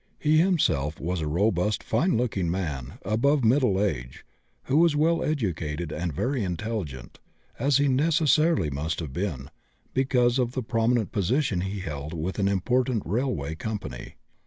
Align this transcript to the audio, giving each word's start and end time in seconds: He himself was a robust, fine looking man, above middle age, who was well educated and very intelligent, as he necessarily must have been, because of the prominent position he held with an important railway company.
He 0.17 0.37
himself 0.39 0.99
was 0.99 1.21
a 1.21 1.27
robust, 1.27 1.83
fine 1.83 2.17
looking 2.17 2.49
man, 2.49 2.97
above 3.05 3.43
middle 3.43 3.79
age, 3.79 4.25
who 4.63 4.77
was 4.77 4.95
well 4.95 5.23
educated 5.23 5.91
and 5.91 6.11
very 6.11 6.43
intelligent, 6.43 7.19
as 7.59 7.77
he 7.77 7.87
necessarily 7.87 8.71
must 8.71 8.99
have 8.99 9.13
been, 9.13 9.51
because 9.93 10.39
of 10.39 10.53
the 10.53 10.63
prominent 10.63 11.11
position 11.11 11.61
he 11.61 11.81
held 11.81 12.15
with 12.15 12.39
an 12.39 12.47
important 12.47 13.03
railway 13.05 13.53
company. 13.53 14.15